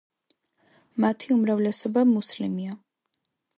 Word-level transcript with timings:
მათი 1.05 1.29
უმრავლესობა 1.37 2.07
მუსლიმია. 2.15 2.81